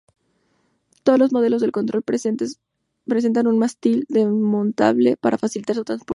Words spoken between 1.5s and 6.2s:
del control presentan un mástil desmontable para facilitar su transporte.